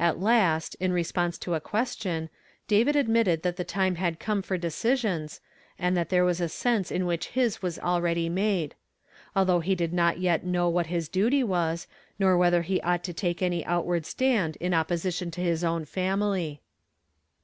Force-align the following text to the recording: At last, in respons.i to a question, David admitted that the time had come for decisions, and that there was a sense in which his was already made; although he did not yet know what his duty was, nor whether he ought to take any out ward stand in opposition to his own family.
At 0.00 0.18
last, 0.18 0.74
in 0.80 0.90
respons.i 0.90 1.38
to 1.44 1.54
a 1.54 1.60
question, 1.60 2.28
David 2.66 2.96
admitted 2.96 3.44
that 3.44 3.54
the 3.54 3.62
time 3.62 3.94
had 3.94 4.18
come 4.18 4.42
for 4.42 4.58
decisions, 4.58 5.40
and 5.78 5.96
that 5.96 6.08
there 6.08 6.24
was 6.24 6.40
a 6.40 6.48
sense 6.48 6.90
in 6.90 7.06
which 7.06 7.28
his 7.38 7.62
was 7.62 7.78
already 7.78 8.28
made; 8.28 8.74
although 9.36 9.60
he 9.60 9.76
did 9.76 9.92
not 9.92 10.18
yet 10.18 10.42
know 10.44 10.68
what 10.68 10.88
his 10.88 11.08
duty 11.08 11.44
was, 11.44 11.86
nor 12.18 12.36
whether 12.36 12.62
he 12.62 12.80
ought 12.80 13.04
to 13.04 13.12
take 13.12 13.42
any 13.42 13.64
out 13.64 13.86
ward 13.86 14.06
stand 14.06 14.56
in 14.56 14.74
opposition 14.74 15.30
to 15.30 15.40
his 15.40 15.62
own 15.62 15.84
family. 15.84 16.60